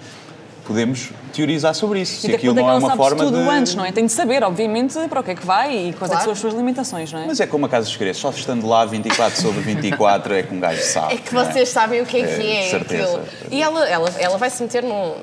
[0.64, 2.14] podemos teorizar sobre isso.
[2.14, 3.50] E Se até aquilo é não é ela uma sabe forma tudo de.
[3.50, 3.92] antes, não é?
[3.92, 6.24] Tem de saber, obviamente, para o que é que vai e quais é que Claro.
[6.24, 7.26] são as suas limitações, não é?
[7.28, 10.54] Mas é como a casa dos segredos, só estando lá 24 sobre 24 é que
[10.54, 11.16] um gajo sabe.
[11.16, 11.52] É que não é?
[11.52, 13.04] vocês sabem o que é É, que é, de certeza.
[13.18, 13.50] aquilo.
[13.52, 15.14] E ela, ela, ela vai se meter num.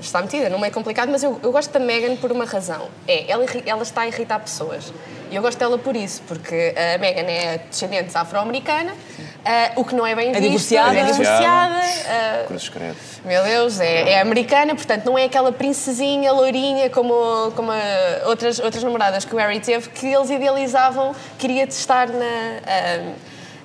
[0.00, 2.88] Está metida num meio complicado, mas eu, eu gosto da Megan por uma razão.
[3.06, 4.92] É, ela, ela está a irritar pessoas.
[5.30, 8.92] E eu gosto dela por isso, porque a Megan é descendente afro-americana,
[9.44, 10.42] ah, o que não é bem É visto.
[10.42, 10.98] divorciada.
[10.98, 11.80] É divorciada.
[12.48, 12.96] Cruzes credo.
[13.24, 18.58] meu Deus, é, é americana, portanto não é aquela princesinha loirinha como, como a- outras,
[18.58, 22.24] outras namoradas que o Harry teve, que eles idealizavam, queria testar na,
[22.66, 23.12] ah,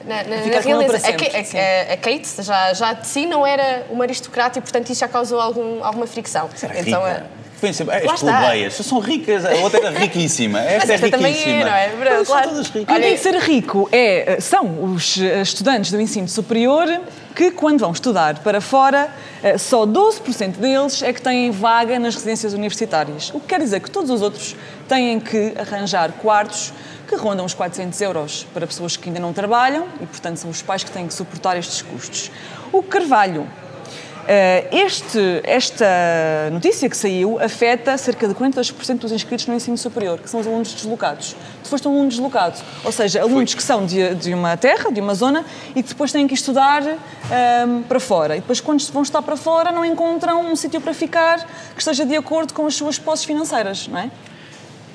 [0.05, 0.61] na, na, na A,
[0.99, 4.89] sempre, a- a- a Kate já, já de si não era uma aristocrata e portanto
[4.91, 6.47] isso já causou algum, alguma fricção.
[6.77, 7.25] Então, rica.
[7.25, 10.89] ah, Vem sempre, "Ah, Lá as plebeias, são ricas, a outra era riquíssima, esta Mas
[10.89, 11.55] é esta também riquíssima.
[11.61, 11.87] é, não é?
[11.89, 12.49] Verdade, São claro.
[12.49, 12.95] todas ricas.
[12.95, 16.87] Olha, tem que ser rico é, são os eh, estudantes do ensino superior
[17.35, 19.09] que, quando vão estudar para fora,
[19.43, 23.31] eh, só 12% deles é que têm vaga nas residências universitárias.
[23.33, 24.55] O que quer dizer que todos os outros
[24.87, 26.71] têm que arranjar quartos
[27.07, 30.61] que rondam os 400 euros para pessoas que ainda não trabalham e, portanto, são os
[30.61, 32.31] pais que têm que suportar estes custos.
[32.71, 33.47] O Carvalho
[34.71, 35.85] este- esta
[36.51, 40.47] notícia que saiu afeta cerca de 42% dos inscritos no ensino superior, que são os
[40.47, 41.35] alunos deslocados.
[41.63, 44.99] Tu foste um aluno deslocado, ou seja, alunos que são de, de uma terra, de
[45.01, 48.35] uma zona, e que depois têm que estudar um, para fora.
[48.35, 51.39] E depois, quando vão estar para fora, não encontram um sítio para ficar
[51.73, 54.09] que esteja de acordo com as suas posses financeiras, não é?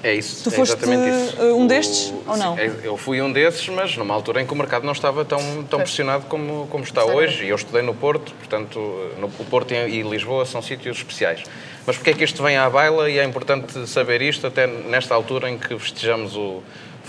[0.02, 0.42] É isso.
[0.44, 1.42] Tu é foste, exatamente isso.
[1.42, 2.54] uh, um destes, ou não?
[2.56, 5.24] Sim, é- eu fui um desses, mas numa altura em que o mercado não estava
[5.24, 7.44] tão, tão pressionado como, como está hoje.
[7.44, 8.78] E eu estudei no Porto, portanto,
[9.18, 11.42] no, o Porto e e Lisboa são sítios especiais.
[11.86, 15.14] Mas porque é que isto vem à baila e é importante saber isto até nesta
[15.14, 16.62] altura em que festejamos o.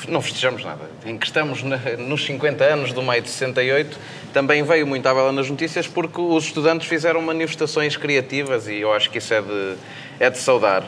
[0.08, 0.90] Não festejamos nada.
[1.06, 3.98] Em que estamos na- nos 50 anos do maio de 68,
[4.34, 8.92] também veio muito à baila nas notícias porque os estudantes fizeram manifestações criativas e eu
[8.92, 9.76] acho que isso é de,
[10.20, 10.84] é de saudar.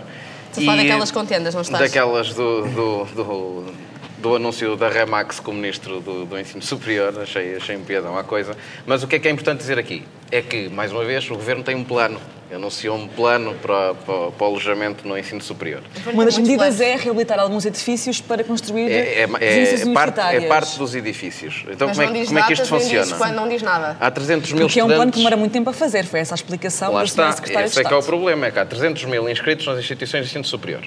[0.54, 1.82] Estás a falar daquelas contendas, não estás?
[1.82, 3.74] Daquelas do, do, do,
[4.20, 8.24] do anúncio da Remax como Ministro do, do Ensino Superior, achei, achei um piadão à
[8.24, 8.56] coisa.
[8.86, 10.06] Mas o que é que é importante dizer aqui?
[10.32, 12.20] É que, mais uma vez, o Governo tem um plano.
[12.54, 15.82] Anunciou um plano para, para, para o alojamento no ensino superior.
[16.14, 20.42] Uma das medidas é reabilitar alguns edifícios para construir É, é, residências é, parte, é
[20.42, 21.66] parte dos edifícios.
[21.70, 23.16] Então, Mas como é, diz como é que isto diz funciona?
[23.18, 23.98] quando, não diz nada.
[24.00, 25.20] Há 300 mil Porque é um plano que estudantes...
[25.20, 27.76] demora muito tempo a fazer, foi essa a explicação Lá da está, senhora Secretária esse
[27.76, 28.10] de é que é o Estado.
[28.16, 30.84] problema, é que há 300 mil inscritos nas instituições de ensino superior.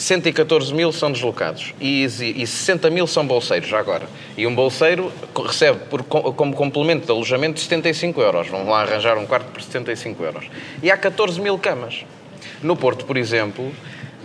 [0.00, 4.06] 114 mil são deslocados e, e 60 mil são bolseiros, já agora.
[4.36, 5.12] E um bolseiro
[5.46, 8.48] recebe por co- como complemento de alojamento 75 euros.
[8.48, 10.46] Vão lá arranjar um quarto por 75 euros.
[10.82, 12.06] E há 14 mil camas.
[12.62, 13.72] No Porto, por exemplo,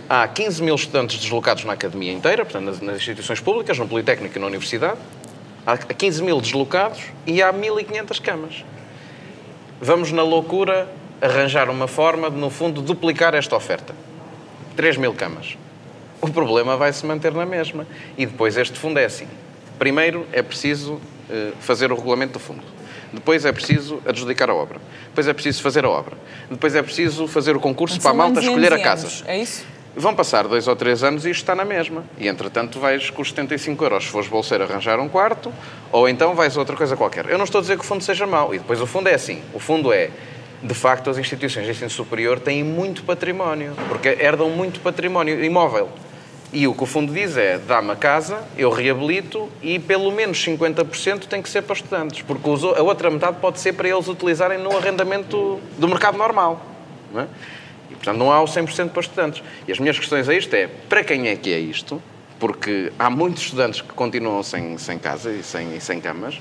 [0.08, 4.38] há 15 mil estudantes deslocados na academia inteira, portanto, nas, nas instituições públicas, no Politécnico
[4.38, 4.98] e na Universidade.
[5.66, 8.64] Há 15 mil deslocados e há 1.500 camas.
[9.78, 10.88] Vamos, na loucura,
[11.20, 13.94] arranjar uma forma de, no fundo, duplicar esta oferta.
[14.74, 15.56] 3 mil camas.
[16.20, 17.86] O problema vai se manter na mesma.
[18.16, 19.26] E depois este fundo é assim.
[19.78, 21.00] Primeiro é preciso
[21.30, 22.62] eh, fazer o regulamento do fundo.
[23.12, 24.80] Depois é preciso adjudicar a obra.
[25.08, 26.16] Depois é preciso fazer a obra.
[26.50, 29.24] Depois é preciso fazer o concurso para a malta escolher a casa.
[29.26, 29.64] É isso?
[29.94, 32.04] Vão passar dois ou três anos e isto está na mesma.
[32.18, 35.50] E, entretanto, vais com os 75 euros, se fores bolseiro, arranjar um quarto,
[35.90, 37.30] ou então vais a outra coisa qualquer.
[37.30, 38.54] Eu não estou a dizer que o fundo seja mau.
[38.54, 39.40] E depois o fundo é assim.
[39.54, 40.10] O fundo é,
[40.62, 45.88] de facto, as instituições de ensino superior têm muito património, porque herdam muito património imóvel.
[46.52, 50.38] E o que o fundo diz é, dá-me a casa, eu reabilito e pelo menos
[50.44, 54.58] 50% tem que ser para estudantes, porque a outra metade pode ser para eles utilizarem
[54.58, 56.64] no arrendamento do mercado normal.
[57.12, 57.26] Não é?
[57.90, 59.42] E, portanto, não há o 100% para estudantes.
[59.66, 62.00] E as minhas questões a isto é, para quem é que é isto?
[62.38, 66.38] Porque há muitos estudantes que continuam sem, sem casa e sem, e sem camas.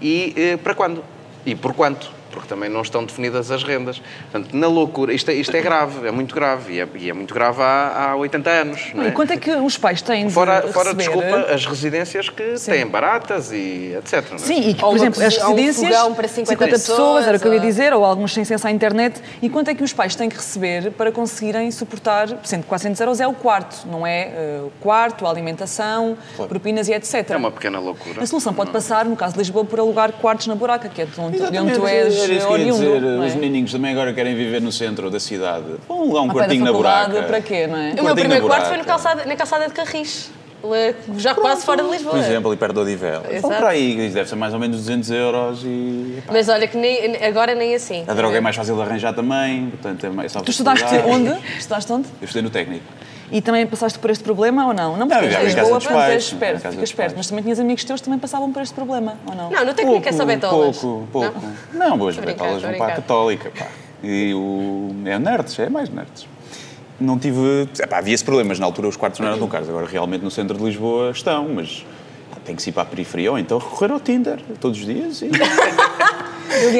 [0.00, 1.04] E eh, para quando?
[1.46, 2.10] E por quanto?
[2.34, 4.02] Porque também não estão definidas as rendas.
[4.30, 6.74] Portanto, na loucura, isto é, isto é grave, é muito grave.
[6.74, 8.90] E é, e é muito grave há, há 80 anos.
[8.92, 9.08] Não é?
[9.08, 11.04] E quanto é que os pais têm de Fora, fora receber?
[11.04, 14.24] desculpa, as residências que têm baratas e etc.
[14.30, 14.38] não é?
[14.38, 17.26] Sim, e que, Ou por uma exemplo, as ou um residências, fogão para 50 pessoas,
[17.28, 19.20] era o que eu ia pessoas, dizer, ou alguns sem acesso à internet.
[19.40, 23.00] E quanto é que os pais têm que receber para conseguirem suportar, sendo que 400
[23.00, 24.22] euros é o quarto, não é?
[24.34, 26.16] Eh, O quarto, a alimentação,
[26.48, 27.30] propinas e etc.
[27.30, 28.22] É uma pequena loucura.
[28.22, 31.04] A solução pode passar, no caso de Lisboa, por alugar quartos na buraca, que é
[31.04, 33.02] de onde, de onde tu és era isso que eu ia dizer.
[33.04, 33.26] é?
[33.26, 35.64] Os menininhos também agora querem viver no centro da cidade.
[35.88, 37.22] Vão alugar um da quartinho na buraca.
[37.22, 37.80] para quê, não é?
[37.80, 40.30] O quartinho meu primeiro quarto foi calçada, na calçada de Carris,
[40.62, 42.14] lá- já quase fora de Lisboa.
[42.14, 43.20] Por exemplo, ali perto do Odivel.
[43.22, 43.54] Vão Exato.
[43.54, 46.14] para aí, deve ser mais ou menos 200 euros e...
[46.18, 48.04] epá, Mas olha que nem, agora nem assim.
[48.06, 51.34] A droga é mais fácil de arranjar também, portanto é mais Tu estudaste onde?
[51.58, 52.08] Estudaste onde?
[52.20, 52.84] Eu estudei no técnico.
[53.30, 54.96] E também passaste por este problema ou não?
[54.96, 56.96] Não, porque Não, Lisboa, pais, és em esperto, dos esperto.
[56.96, 57.14] pais.
[57.16, 59.50] Mas também tinhas amigos teus que também passavam por este problema, ou não?
[59.50, 60.78] Não, no técnico é só betolas.
[60.78, 61.40] Pouco, pouco.
[61.72, 63.66] Não, boas betolas vão para a católica, pá.
[64.02, 64.94] E o...
[65.06, 66.26] é nerds, é mais nerds.
[67.00, 67.68] Não tive...
[67.78, 69.68] Epá, havia esse problema, mas na altura os quartos não eram tão caros.
[69.68, 71.84] Agora realmente no centro de Lisboa estão, mas
[72.30, 74.86] pá, tem que se ir para a periferia ou então recorrer ao Tinder todos os
[74.86, 75.30] dias e...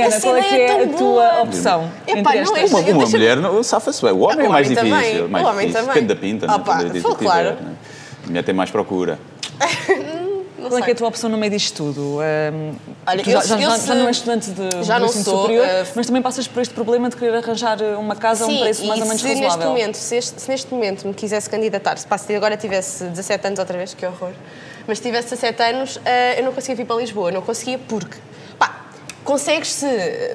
[0.01, 1.43] Essa qual é que é é a tua boa.
[1.43, 1.91] opção?
[2.07, 2.71] Epá, entre não é estas?
[2.71, 4.13] Uma, uma mulher não- safa-se bem.
[4.13, 5.01] O homem é mais homem também.
[5.01, 5.29] difícil.
[5.29, 5.87] Mais O homem difícil.
[5.89, 6.03] também.
[6.07, 7.01] Depende da pinta, não é?
[7.01, 7.49] Foi que claro.
[7.51, 7.75] tiver, não é?
[8.25, 9.19] A mulher tem mais procura.
[10.67, 12.21] Qual é que é a tua opção no meio disto tudo?
[12.21, 12.73] Hum,
[13.07, 15.07] Olha, tu eu- já, já- eu já- se- já não és estudante de Já não
[15.09, 18.45] ensino sou, superior, eh, mas também passas por este problema de querer arranjar uma casa
[18.45, 19.69] a um preço mais ou menos se neste, razoável.
[19.69, 23.59] momento, se, este- se neste momento me quisesse candidatar, se passe- agora tivesse 17 anos
[23.59, 24.31] outra vez, que horror,
[24.87, 27.31] mas se tivesse 17 anos, eh, eu não conseguia vir para Lisboa.
[27.31, 28.17] Não conseguia porque,
[29.25, 29.87] consegues-se,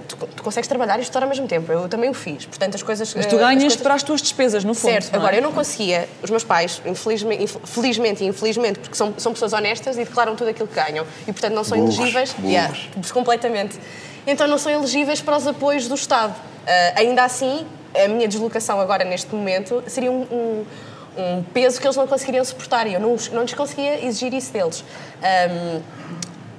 [0.07, 1.71] tu, tu consegues trabalhar e estudar ao mesmo tempo.
[1.71, 2.45] Eu também o fiz.
[2.45, 3.13] Portanto, as coisas.
[3.13, 4.91] Mas tu eh, as ganhas coisas- para as tuas despesas, no fundo.
[4.91, 5.17] Certo, não é?
[5.17, 9.31] agora eu não conseguia, os meus pais, infelizmente, inf- felizmente e infelizmente, porque são, são
[9.33, 12.33] pessoas honestas e declaram tudo aquilo que ganham e, portanto, não são Burros, elegíveis.
[12.33, 12.49] burros.
[12.51, 12.73] Yeah,
[13.13, 13.79] completamente.
[14.27, 16.35] Então, não são elegíveis para os apoios do Estado.
[16.67, 20.21] Ah, ainda assim, a minha deslocação agora, neste momento, seria um.
[20.31, 20.65] um
[21.17, 24.53] um peso que eles não conseguiriam suportar e eu não, não lhes conseguia exigir isso
[24.53, 24.85] deles.
[25.21, 25.81] Ahm,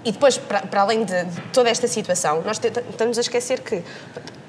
[0.05, 2.59] e depois, para, além de, toda esta situação, nós
[2.91, 3.83] estamos a esquecer que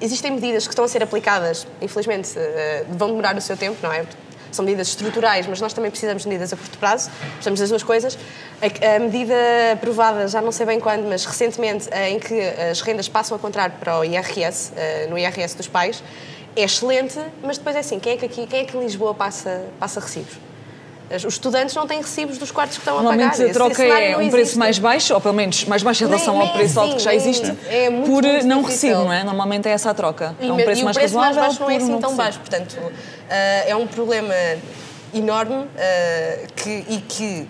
[0.00, 3.92] existem medidas que estão a ser aplicadas, infelizmente eh, vão demorar o seu tempo, não
[3.92, 4.06] é?
[4.50, 7.82] São medidas estruturais, mas nós também precisamos de medidas a curto prazo, precisamos das duas
[7.82, 8.18] coisas.
[8.60, 9.34] A, a medida
[9.72, 13.40] aprovada, já não sei bem quando, mas recentemente, eh, em que as rendas passam a
[13.40, 16.02] contar para o IRS, eh, no IRS dos pais,
[16.56, 19.14] é excelente, mas depois é assim, quem é que, aqui, quem é que em Lisboa
[19.14, 20.51] passa, passa recibos?
[21.16, 23.16] Os estudantes não têm recibos dos quartos que estão a pagar.
[23.16, 26.14] Normalmente a troca é um preço mais baixo, ou pelo menos mais baixo em Nem-
[26.16, 28.62] relação nem ao preço alto que já assim, nem- existe, é muito, por muito não
[28.62, 28.88] difícil.
[28.90, 29.24] recibo, não é?
[29.24, 30.34] Normalmente é essa a troca.
[30.40, 32.38] E, é um preço e mais o preço mais baixo não é assim tão baixo.
[32.38, 32.76] Portanto,
[33.30, 33.34] ah,
[33.66, 34.34] é um problema
[35.14, 37.48] enorme ah, que, e que,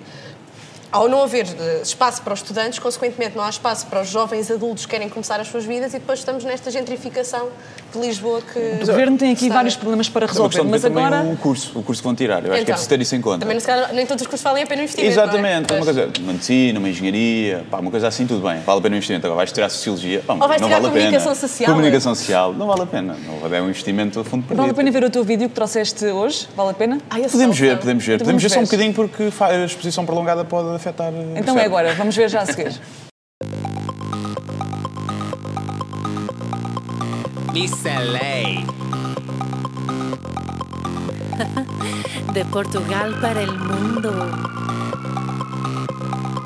[0.90, 4.50] ao não haver eh, espaço para os estudantes, consequentemente não há espaço para os jovens
[4.50, 7.48] adultos que querem começar as suas vidas e depois estamos nesta gentrificação
[7.92, 8.58] de Lisboa que...
[8.82, 11.22] O governo tem aqui está- vários problemas para É uma resolver, mas ver também agora.
[11.28, 12.44] o curso, o curso que vão tirar.
[12.44, 13.46] Eu acho que é Então, preciso ter isso em conta.
[13.46, 15.26] Também, calhar, nem todos os cursos valem a pena o investimento, não é?
[15.26, 15.84] Exatamente, uma Pois.
[15.96, 18.96] coisa, uma medicina, uma engenharia, pá, uma coisa assim, tudo bem, vale a pena o
[18.96, 19.26] investimento.
[19.26, 21.04] Agora vais tirar Sociologia, pá, Ou vais não tirar vale a pena.
[21.04, 23.16] Comunicação Social, Comunicação Social, não vale a pena.
[23.26, 24.56] Não, é um investimento a fundo perdido.
[24.58, 26.48] Vale a pena ver o teu vídeo que trouxeste hoje?
[26.56, 26.98] Vale a pena?
[27.10, 28.14] Ai, a Podemos ver, podemos ver.
[28.14, 28.88] Então Podemos ver vamos só um ver.
[28.92, 31.12] bocadinho porque a exposição prolongada pode afetar.
[31.12, 32.72] o Então é agora, vamos ver já a seguir.
[37.52, 38.64] Miss LA.
[42.32, 44.10] De Portugal para el mundo.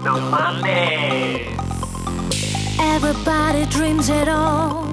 [0.04, 1.46] No mames.
[2.80, 4.88] Everybody dreams it all.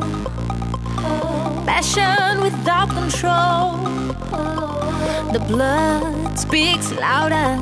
[1.66, 3.78] Passion without control.
[5.32, 7.58] The blood speaks louder.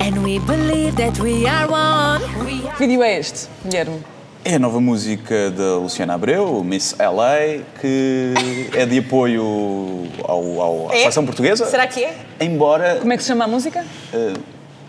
[0.00, 2.20] And we believe that we are one.
[2.44, 4.19] We are Que vídeo é este, Guilherme?
[4.42, 8.32] É a nova música da Luciana Abreu, Miss LA, que
[8.74, 11.00] é de apoio ao, ao, à É?
[11.00, 11.66] seleção portuguesa.
[11.66, 12.16] Será que é?
[12.40, 13.84] Embora Como é que se chama a música?
[14.14, 14.40] uh,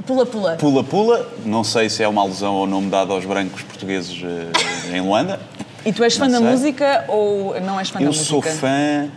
[0.08, 0.56] Pula-pula.
[0.56, 4.96] Pula Pula, não sei se é uma alusão ao nome dado aos brancos portugueses eh,
[4.98, 5.40] em Luanda.
[5.86, 6.48] E tu és fã Não da sei.
[6.50, 8.26] música ou não és fã da Eu música?
[8.26, 9.10] sou fã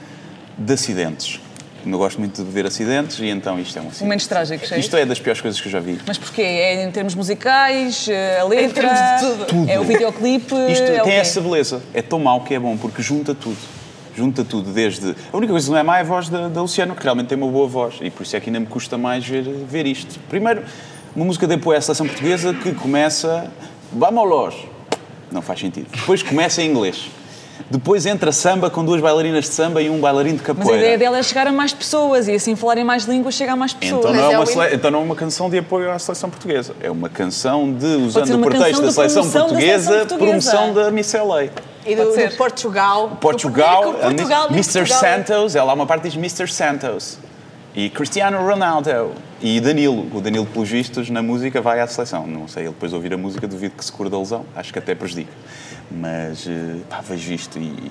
[0.59, 1.40] de acidentes.
[1.87, 4.05] Eu gosto muito de ver acidentes e então isto é um acidente.
[4.05, 5.99] Momentos trágicos, é Isto é das piores coisas que eu já vi.
[6.07, 6.42] Mas porquê?
[6.42, 9.44] É em termos musicais, eh, a letra, de tudo.
[9.47, 9.70] Tudo.
[9.70, 11.83] é o videoclipe, Isto é tem essa beleza.
[11.92, 13.59] É tão mau que é bom, porque junta tudo.
[14.16, 15.14] Junta tudo, desde...
[15.33, 17.27] A única coisa que não é má é a voz da, da Luciana, que realmente
[17.27, 17.97] tem uma boa voz.
[18.01, 20.20] E por isso é que ainda me custa mais ver, ver isto.
[20.31, 20.62] Primeiro,
[21.16, 23.51] uma música de apoio à seleção portuguesa que começa...
[23.92, 24.55] Vamos
[25.33, 25.88] Não faz sentido.
[25.90, 27.11] Depois começa em inglês.
[27.71, 30.83] Depois entra samba com duas bailarinas de samba e um bailarino de Mas a capoeira.
[30.83, 33.57] ideia dela é chegar a mais pessoas e assim falar em mais línguas chega a
[33.57, 34.01] mais pessoas.
[34.05, 36.29] Então não, é é uma sele- então não é uma canção de apoio à seleção
[36.31, 36.75] portuguesa.
[36.83, 40.51] É uma canção de, usando o pretexto da seleção promoção da portuguesa, seleção portuguesa.
[40.51, 41.45] promoção da Miss LA.
[41.87, 43.19] E do, do Portugal.
[43.21, 44.73] Portugal, Do Portugal, Mr.
[44.81, 45.01] Portugal.
[45.01, 46.51] Santos, ela há uma parte que diz Mr.
[46.53, 47.19] Santos.
[47.75, 49.12] E Cristiano Ronaldo.
[49.42, 50.07] E Danilo.
[50.16, 52.27] O Danilo, pelos vistos, na música vai à seleção.
[52.27, 54.44] Não sei, ele depois de ouvir a música, duvido que se cure da lesão.
[54.57, 55.33] Acho que até prejudica.
[55.90, 57.90] Mas, eh, pá, vejo isto e...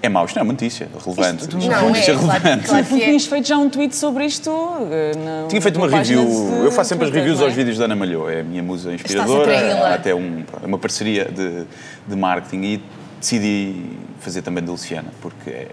[0.00, 1.42] É mau, isto não é uma notícia relevante.
[1.42, 2.68] Isto- Isto não, é uma notícia é, claro, relevante.
[2.68, 2.84] claro.
[2.84, 3.04] Tu que é.
[3.06, 4.48] tinhas feito já um tweet sobre isto?
[4.92, 6.24] eh, na Tinha feito uma review.
[6.24, 7.48] de Eu faço sempre as reviews não é?
[7.48, 8.30] aos vídeos da Ana Malhou.
[8.30, 9.88] É a minha musa inspiradora.
[9.88, 11.64] Há até um, é uma parceria de,
[12.06, 12.82] de marketing e
[13.18, 13.74] decidi
[14.20, 15.68] fazer também da Luciana, porque é,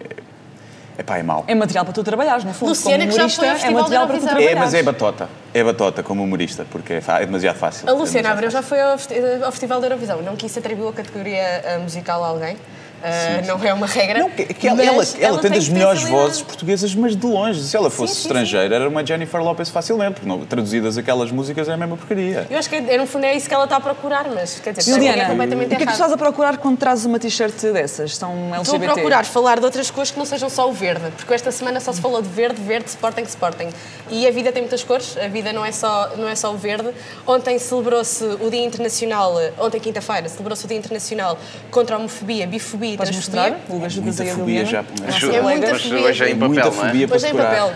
[0.98, 1.44] é pá, é mau.
[1.48, 2.70] É material para tu trabalhares, no fundo.
[2.70, 4.30] Luciana, como que já humorista, foi é material para tu Eurovisão.
[4.30, 4.60] É, trabalhares.
[4.60, 5.30] mas é batota.
[5.54, 7.90] É batota como humorista, porque é, é demasiado fácil.
[7.90, 10.22] A Luciana É Abreu já foi ao, ao Festival da Eurovisão.
[10.22, 12.58] Não quis atribuir a categoria eh, musical a alguém.
[13.06, 14.20] Eh, não é uma regra.
[14.20, 17.62] Não, que, que ela, ela, ela tem das melhores vozes portuguesas, mas de longe.
[17.64, 18.28] Se ela fosse sim, sim.
[18.28, 22.48] estrangeira, era uma Jennifer Lopez facilmente, porque não- traduzidas aquelas músicas é a mesma porcaria.
[22.50, 24.94] Eu acho que no fundo é isso que ela está a procurar, mas quer dizer,
[24.94, 27.54] Liliana, é o completamente que é que tu estás a procurar quando trazes uma t-shirt
[27.72, 28.16] dessas?
[28.18, 28.62] São LGBT?
[28.62, 31.52] Estou a procurar falar de outras cores que não sejam só o verde, porque esta
[31.52, 33.70] semana só se falou de verde, verde, Sporting, Sporting.
[34.10, 36.58] E a vida tem muitas cores, a vida não é só, não é só o
[36.58, 36.90] verde.
[37.28, 41.38] Ontem celebrou-se o Dia Internacional, ontem quinta-feira, celebrou-se o Dia Internacional
[41.70, 43.58] contra a homofobia, bifobia e Podes mostrar?
[43.86, 46.00] Ajudas Muita fobia já, É muita Mas fobia.
[46.02, 46.88] hoje é em papel, Muita não é?
[46.88, 47.74] fobia Pois é, em papel.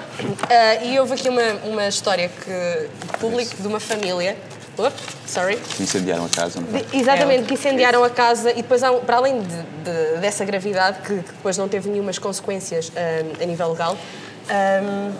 [0.49, 2.87] Ah, e houve aqui uma, uma história que,
[3.19, 4.35] público de uma família.
[4.77, 4.93] Ops,
[5.27, 5.57] sorry.
[5.57, 6.61] Que incendiaram a casa.
[6.61, 6.81] não é?
[6.83, 10.45] De- exatamente, que incendiaram a casa e depois, há um- para além de- de- dessa
[10.45, 13.97] gravidade, que, que depois não teve nenhumas consequências ah, a nível legal,
[14.49, 15.11] ah,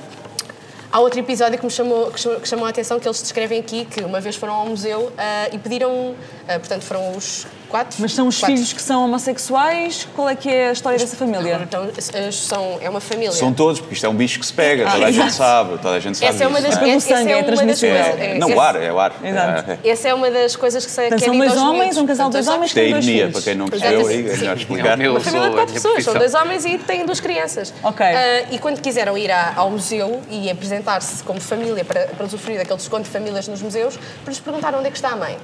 [0.92, 3.60] há outro episódio que me chamou, que chamou, que chamou a atenção, que eles descrevem
[3.60, 6.16] aqui, que uma vez foram ao museu ah, e pediram,
[6.48, 7.98] ah, portanto, foram os quatro...
[8.02, 8.56] Mas são os quatro.
[8.56, 10.08] filhos que são homossexuais?
[10.16, 11.60] Qual é que é a história dessa família?
[11.64, 11.88] Então,
[12.32, 13.32] são, é uma família.
[13.32, 15.34] São todos, porque isto é um bicho que se pega, Ah, toda a gente exato.
[15.38, 16.86] sabe, toda a gente sabe Essa é uma das, não é?
[16.86, 17.96] pelo sangue, é transmissível.
[18.04, 19.14] coisas- É, é- não, o ar, é o ar.
[19.24, 19.72] Exato.
[19.84, 19.90] É.
[19.90, 22.34] Essa é uma das coisas que, se- que é são dois homens, um casal de
[22.34, 23.34] dois homens Isto é com dois ironia, filhos.
[23.34, 25.00] para quem não Exato, percebeu aí, é melhor explicar.
[25.00, 27.74] Uma família de quatro pessoas, são dois homens e têm duas crianças.
[27.84, 28.06] Ok.
[28.06, 32.78] Ah, e quando quiseram ir ao museu e apresentar-se como família para, para usufruir daquele
[32.78, 35.38] desconto de famílias nos museus, lhes perguntaram onde é que está a mãe.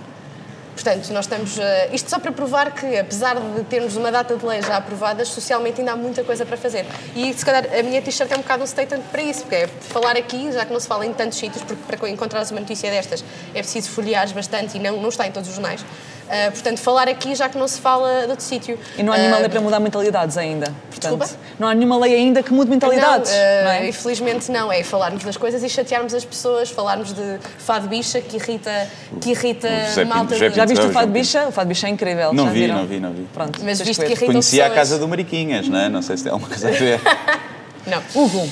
[0.76, 1.58] Portanto, nós estamos.
[1.58, 5.30] ah, isto só para provar que, apesar de termos uma data de lei já aprovadas,
[5.30, 6.86] socialmente ainda há muita coisa para fazer.
[7.16, 9.68] E se calhar a minha t-shirt é um bocado um statement para isso, porque é
[9.68, 12.92] falar aqui, já que não se fala em tantos sítios, porque para encontrares uma notícia
[12.92, 15.84] destas é preciso folhear bastante e não, não está em todos os jornais.
[16.30, 18.80] Ah, portanto, falar aqui, já que não se fala de outro sítio.
[18.98, 20.68] E não há nenhuma Ah, lei para mudar mentalidades ainda.
[20.90, 21.30] Portanto, Desculpa?
[21.60, 23.30] não há nenhuma lei ainda que mude mentalidades.
[23.32, 23.90] Não, eh, não é?
[23.90, 24.72] infelizmente não.
[24.72, 28.90] É falarmos das coisas e chatearmos as pessoas, falarmos de fado bicha que irrita,
[29.22, 30.34] que irrita José malta.
[30.34, 31.14] José de- Já viste o Fado Pinto.
[31.20, 31.48] Bicha?
[31.48, 32.34] O Fado Bicha é incrível.
[32.34, 32.76] Não já vi, viram?
[32.78, 33.28] não vi, não vi.
[33.34, 33.94] Pronto, Mas ver.
[33.96, 34.90] que irritam Conhecia a pessoas.
[34.90, 35.90] casa do Mariquinhas, não é?
[35.90, 37.00] Não sei se tem alguma coisa a ver.
[37.86, 38.02] Não.
[38.16, 38.50] Hugo,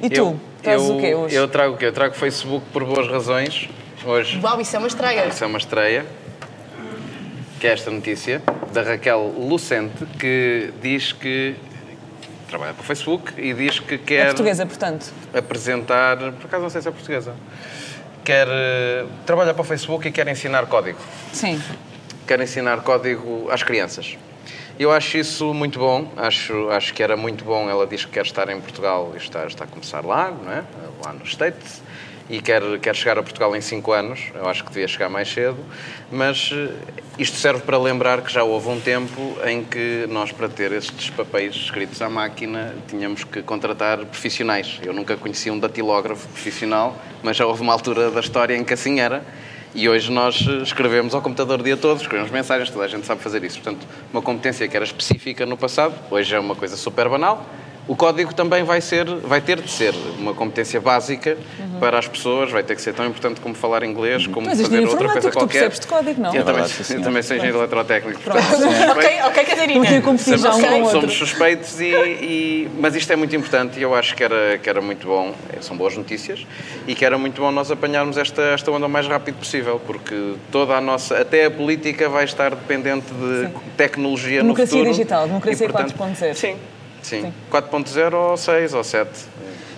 [0.00, 0.20] e tu?
[0.20, 1.34] Eu, Trazes eu, o quê hoje?
[1.34, 1.86] eu trago o quê?
[1.86, 3.68] Eu trago o Facebook por boas razões.
[4.06, 5.26] Hoje Uau, isso é uma estreia.
[5.26, 6.06] Isso é uma estreia.
[7.62, 11.54] Que é esta notícia da Raquel Lucente, que diz que
[12.48, 15.12] trabalha para o Facebook e diz que É quer portuguesa, portanto.
[15.32, 16.16] apresentar.
[16.16, 17.36] Por acaso não sei se é portuguesa.
[18.24, 18.48] Quer.
[18.50, 20.98] eh, trabalha para o Facebook e quer ensinar código.
[21.32, 21.62] Sim.
[22.26, 24.18] Quer ensinar código às crianças.
[24.76, 27.70] Eu acho isso muito bom, acho, acho que era muito bom.
[27.70, 30.64] Ela diz que quer estar em Portugal e está, está a começar lá, não é?
[31.04, 31.80] lá no States,
[32.28, 34.20] e quer, quer chegar a Portugal em 5 anos.
[34.34, 35.58] Eu acho que devia chegar mais cedo,
[36.10, 36.70] mas eh,
[37.18, 41.10] isto serve para lembrar que já houve um tempo em que nós, para ter estes
[41.10, 44.80] papéis escritos à máquina, tínhamos que contratar profissionais.
[44.82, 48.74] Eu nunca conheci um datilógrafo profissional, mas já houve uma altura da história em que
[48.74, 49.24] assim era.
[49.74, 53.06] E hoje nós eh, escrevemos ao computador o dia todo, escrevemos mensagens, toda a gente
[53.06, 53.60] sabe fazer isso.
[53.60, 57.46] Portanto, uma competência que era específica no passado, hoje é uma coisa super banal,
[57.88, 61.36] O código também vai, ser, vai ter de ser uma competência básica
[61.80, 64.60] para as pessoas, vai ter que ser tão importante como falar inglês, como Tu és
[64.62, 65.52] fazer outra coisa tu qualquer.
[65.68, 66.32] percebes de código, não?
[66.32, 68.20] Eu, É também, verdade, sim, eu também sou engenheiro eletrotécnico.
[68.20, 68.46] portanto,
[68.92, 69.80] ok, ok, Catarina.
[69.80, 73.80] Porque eu competir já um somos, somos suspeitos, e, e- mas isto é muito importante
[73.80, 76.46] e eu acho que era, que era muito bom, eh, são boas notícias,
[76.86, 80.34] e que era muito bom nós apanharmos esta, esta onda o mais rápido possível, porque
[80.52, 84.90] toda a nossa, até a política vai estar dependente de tecnologia Democracia no futuro.
[84.96, 86.34] digital, democracia E, portanto, 4.0.
[86.34, 86.56] Sim,
[87.02, 87.32] sim.
[87.50, 89.10] 4.0 ou 6 ou 7.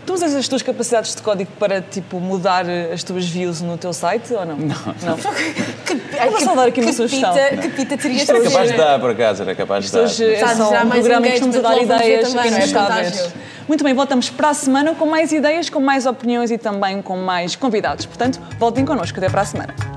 [0.07, 3.93] Tu usas as tuas capacidades de código para, tipo, mudar as tuas views no teu
[3.93, 4.57] site ou não?
[4.57, 4.67] Não.
[4.67, 5.19] não.
[6.21, 7.33] Ai, vou só dar aqui uma que sugestão.
[7.33, 9.93] Pita, que pita terias Isto é de Capaz de dar, por acaso, era capaz de
[9.93, 10.03] dar.
[10.03, 13.31] Hoje é só um programa que estamos a dar ideias também, não é?
[13.67, 17.17] Muito bem, voltamos para a semana com mais ideias, com mais opiniões e também com
[17.17, 18.05] mais convidados.
[18.05, 19.19] Portanto, voltem connosco.
[19.19, 19.94] Até para a semana.